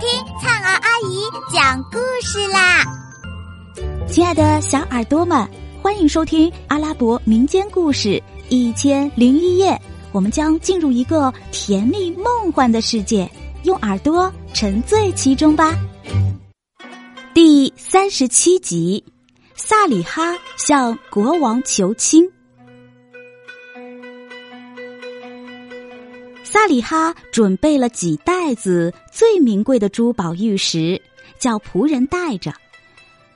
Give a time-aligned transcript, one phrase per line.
[0.00, 0.08] 听
[0.40, 2.84] 灿儿阿姨讲故事啦！
[4.08, 5.48] 亲爱的小耳朵们，
[5.82, 9.76] 欢迎收听阿拉伯民间故事一千零一夜。
[10.12, 13.28] 我们将进入一个甜蜜梦幻的世界，
[13.64, 15.74] 用耳朵沉醉其中吧。
[17.34, 19.04] 第三十七集，
[19.56, 22.24] 萨里哈向国王求亲。
[26.58, 31.00] 萨里哈准备了几袋子最名贵的珠宝玉石，
[31.38, 32.52] 叫仆人带着。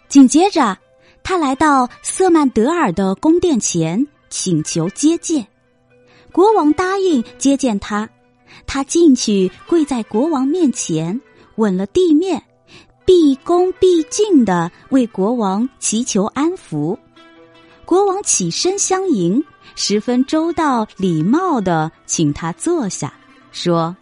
[0.08, 0.76] 紧接着，
[1.22, 5.46] 他来到瑟曼德尔的宫殿前，请求接见。
[6.32, 8.10] 国王答应接见他。
[8.66, 11.20] 他进去跪在国王面前，
[11.54, 12.42] 吻了地面，
[13.04, 16.98] 毕恭毕敬的为国王祈求安抚。
[17.84, 19.40] 国王起身相迎。
[19.74, 23.12] 十分周到、礼貌的请他坐下，
[23.52, 23.96] 说：“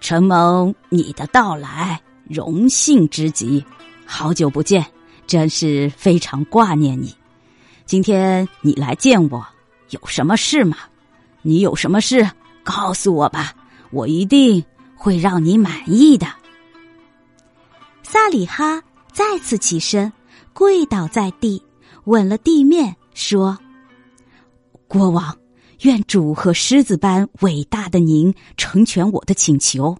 [0.00, 3.64] 承蒙你的到来，荣幸之极。
[4.04, 4.84] 好久不见，
[5.26, 7.14] 真是非常挂念你。
[7.84, 9.46] 今天你来见我，
[9.90, 10.76] 有什么事吗？
[11.42, 12.30] 你有什么事，
[12.62, 13.54] 告诉我吧，
[13.90, 16.26] 我一定会让你满意的。”
[18.04, 20.12] 萨里哈再次起身，
[20.52, 21.62] 跪倒在地，
[22.04, 23.58] 吻了地面，说。
[24.88, 25.36] 国王，
[25.82, 29.96] 愿主和狮子般伟大的您成全我的请求。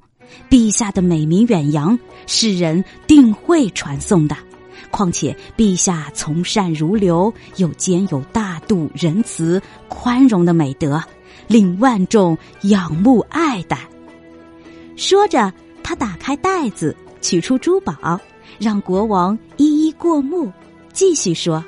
[0.48, 4.36] 陛下的美名远扬，世人定会传颂的。
[4.90, 11.02] 况且陛下从善如流，又兼有大度、仁慈、宽容的美德，
[11.48, 13.88] 令万众仰慕爱戴。
[14.96, 18.20] 说着，他打开袋子，取出珠宝，
[18.58, 20.50] 让国王一一过目，
[20.92, 21.64] 继续说：“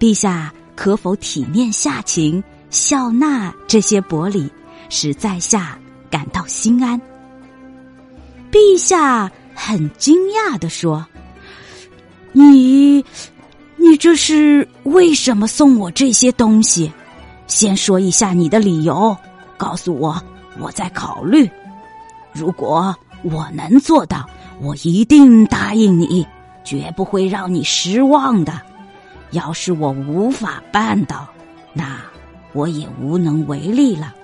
[0.00, 2.40] 陛下。”可否体面下情，
[2.70, 4.48] 笑纳这些薄礼，
[4.88, 5.76] 使在下
[6.08, 7.00] 感到心安？
[8.52, 11.04] 陛下很惊讶的说
[12.30, 13.04] ：“你，
[13.74, 16.92] 你这是为什么送我这些东西？
[17.48, 19.16] 先说一下你的理由，
[19.56, 20.22] 告诉我，
[20.60, 21.50] 我再考虑。
[22.32, 22.94] 如果
[23.24, 24.24] 我能做到，
[24.60, 26.24] 我一定答应你，
[26.62, 28.62] 绝不会让你失望的。”
[29.30, 31.28] 要是我无法办到，
[31.72, 32.00] 那
[32.52, 34.14] 我也无能为力了。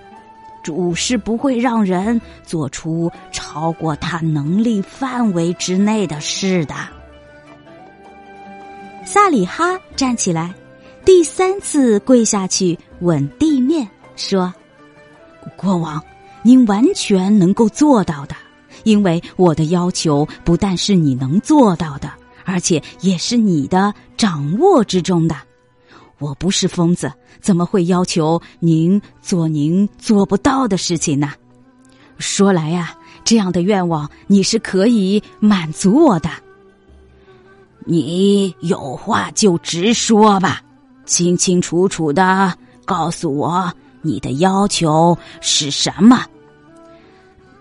[0.63, 6.75] 主是不会让人做出超过他能力范围之内的事的。
[9.05, 10.55] 萨里哈站起来，
[11.05, 14.53] 第三次跪下去吻地面，说
[15.55, 16.03] ：“国王，
[16.43, 18.35] 您完全能够做到的，
[18.85, 22.11] 因为我的要求不但是你能做到的。”
[22.45, 25.37] 而且也是你的掌握之中的，
[26.19, 31.33] 我不是疯子，怎么会要求您做您做不到的事情呢？
[32.19, 36.31] 说来呀，这样的愿望你是可以满足我的。
[37.87, 40.63] 你有话就直说吧，
[41.05, 46.25] 清清楚楚的告诉我你的要求是什么。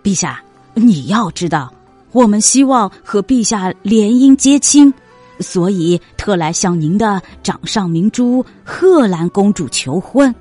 [0.04, 0.42] 陛下，
[0.74, 1.74] 你要知道。
[2.14, 4.94] 我们希望和陛下联姻结亲，
[5.40, 10.34] 所以特来向您的掌上明珠贺兰公主求婚。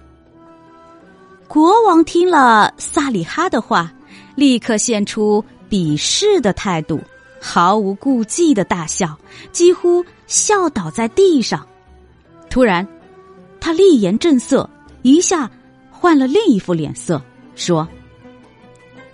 [1.48, 3.92] 国王听了萨里哈的话，
[4.34, 7.00] 立刻现出鄙视的态度，
[7.40, 9.18] 毫无顾忌的大笑，
[9.50, 11.66] 几乎笑倒在地上。
[12.48, 12.86] 突然，
[13.60, 14.68] 他厉颜正色，
[15.00, 15.50] 一下
[15.90, 17.22] 换了另一副脸色，
[17.54, 17.88] 说：“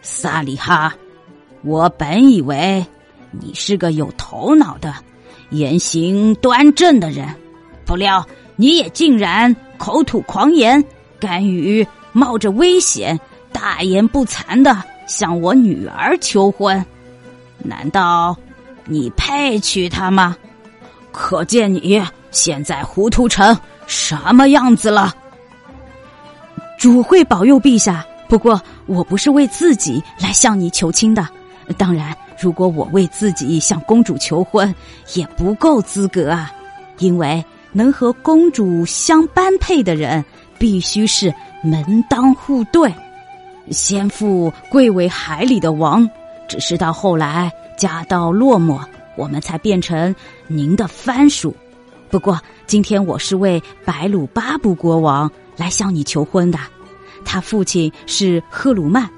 [0.02, 0.92] 萨里哈。”
[1.62, 2.84] 我本以为
[3.30, 4.94] 你是个有头脑的、
[5.50, 7.28] 言行端正的人，
[7.84, 8.26] 不料
[8.56, 10.82] 你也竟然口吐狂言，
[11.20, 13.18] 甘于冒着危险、
[13.52, 16.84] 大言不惭的向我女儿求婚。
[17.58, 18.36] 难道
[18.84, 20.36] 你配娶她吗？
[21.10, 25.14] 可见你现在糊涂成什么样子了。
[26.78, 31.26] 主会保佑陛下，不过我不是为自己来向你求亲的。
[31.76, 34.74] 当然，如果我为自己向公主求婚，
[35.14, 36.50] 也不够资格啊！
[36.98, 40.24] 因为能和公主相般配的人，
[40.58, 41.32] 必须是
[41.62, 42.92] 门当户对。
[43.70, 46.08] 先父贵为海里的王，
[46.48, 48.80] 只是到后来家道落寞，
[49.14, 50.14] 我们才变成
[50.46, 51.54] 您的藩属。
[52.08, 56.58] 不过今天我是为白鲁巴布国王来向你求婚的，
[57.24, 59.08] 他父亲是赫鲁曼，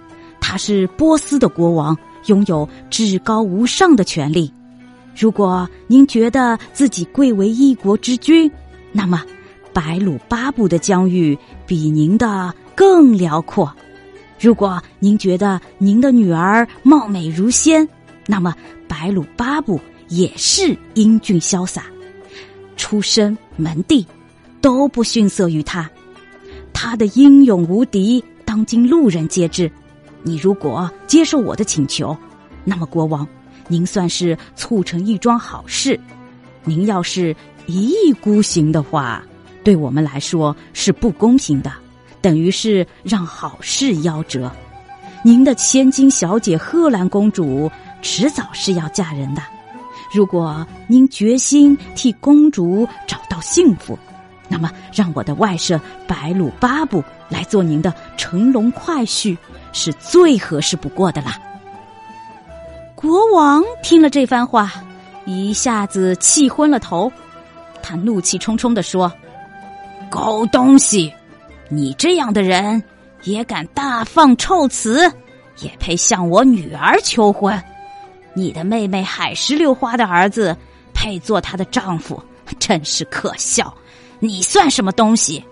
[0.41, 1.97] 他是波斯的国王。
[2.27, 4.53] 拥有至高无上的权利。
[5.17, 8.51] 如果您觉得自己贵为一国之君，
[8.93, 9.23] 那么
[9.73, 11.37] 白鲁巴布的疆域
[11.67, 13.73] 比您的更辽阔。
[14.39, 17.87] 如果您觉得您的女儿貌美如仙，
[18.27, 18.55] 那么
[18.89, 19.79] 白鲁巴布
[20.09, 21.85] 也是英俊潇洒，
[22.77, 24.07] 出身门第
[24.61, 25.91] 都不逊色于他。
[26.73, 29.71] 他的英勇无敌，当今路人皆知。
[30.23, 32.17] 你如果接受我的请求，
[32.65, 33.27] 那么国王，
[33.69, 35.99] 您算是促成一桩好事。
[36.65, 37.35] 您要是
[37.67, 39.23] 一意孤行的话，
[39.65, 41.73] 对我们来说是不公平的，
[42.21, 44.51] 等于是让好事夭折。
[45.23, 47.71] 您的千金小姐贺兰公主
[48.03, 49.43] 迟早是要嫁人的。
[50.13, 53.99] 如果您决心替公主找到幸福，
[54.51, 59.39] 那么让我的外甥白鲁巴布来做您的乘龙快婿，
[59.73, 61.39] 是最合适不过的啦。
[62.97, 64.73] 国王听了这番话，
[65.25, 67.11] 一下子气昏了头，
[67.81, 69.11] 他怒气冲冲的说。
[70.11, 71.15] 狗东西，
[71.69, 72.83] 你这样的人
[73.23, 75.09] 也敢大放臭词，
[75.61, 77.63] 也配向我女儿求婚？
[78.35, 80.57] 你的妹妹海石榴花的儿子
[80.93, 82.21] 配做她的丈夫，
[82.59, 83.73] 真是可笑！
[84.21, 85.43] 你算什么东西？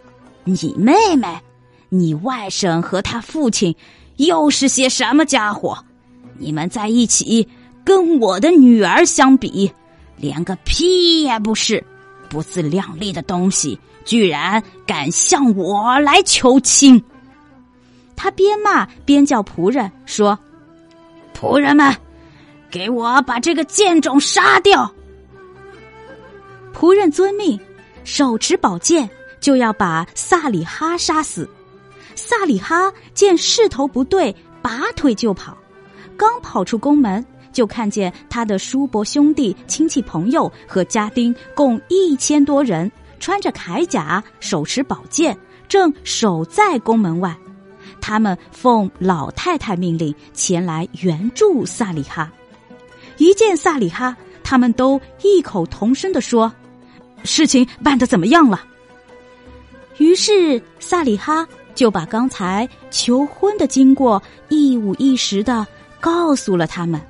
[0.44, 1.40] 你妹妹，
[1.88, 3.74] 你外甥和他父亲
[4.16, 5.76] 又是些什么家伙？
[6.38, 7.48] 你们在一起
[7.84, 9.70] 跟我的女儿相比，
[10.16, 11.82] 连个屁也不是，
[12.28, 13.78] 不自量力的东西！
[14.04, 17.02] 居然敢向我来求亲！
[18.16, 20.38] 他边骂边叫仆人说
[21.38, 21.94] ：“仆人们，
[22.70, 24.90] 给我把这个贱种杀掉！”
[26.72, 27.60] 仆人遵命，
[28.08, 29.08] 手持宝剑
[29.38, 31.46] 就要把萨里哈杀死。
[32.14, 35.54] 萨里哈见势头不对，拔腿就跑。
[36.16, 37.22] 刚跑出宫门，
[37.52, 42.90] 就看见他的叔伯兄弟、亲戚朋友和家丁共一千多人。
[43.20, 45.36] 穿着铠甲，手持宝剑，
[45.68, 47.36] 正守在宫门外。
[48.00, 52.32] 他们奉老太太命令前来援助萨里哈。
[53.18, 56.50] 一见萨里哈，他们都异口同声的说
[57.24, 58.64] ：“事情办得怎么样了？”
[59.98, 65.66] 于是萨里哈就把刚才求婚的经过一五一十的
[66.00, 67.00] 告诉了他们。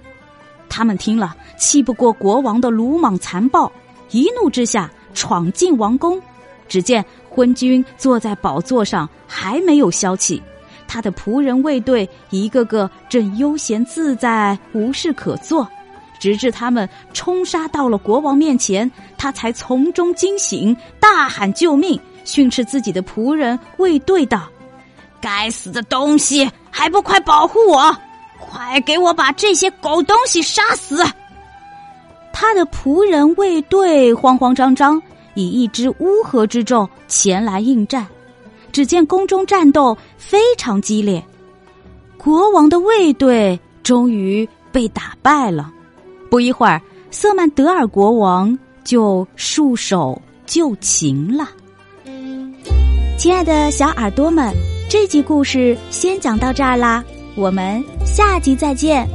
[0.68, 3.70] 他们听了，气不过国王的鲁莽残暴，
[4.10, 4.90] 一怒之下。
[5.14, 6.20] 闯进王宫，
[6.68, 10.40] 只见昏君坐在宝座上，还没有消气。
[10.86, 15.68] 他的仆人卫队一个个正悠闲自在，无事可做。
[16.18, 24.48] 直至他们冲杀到了国王面前，他才从中惊醒，大喊救命，训斥自己的仆人卫队道
[25.20, 27.96] ：“该死的东西，还不快保护我！
[28.38, 31.04] 快给我把这些狗东西杀死！”
[32.32, 35.00] 他的仆人卫队慌慌张张。
[35.34, 38.04] 以一支乌合之众前来应战，
[38.72, 41.24] 只见宫中战斗非常激烈，
[42.16, 45.72] 国王的卫队终于被打败了。
[46.30, 46.80] 不一会儿，
[47.10, 51.48] 瑟曼德尔国王就束手就擒了。
[53.16, 54.52] 亲爱的小耳朵们，
[54.88, 57.02] 这集故事先讲到这儿啦，
[57.34, 59.08] 我们下集再见。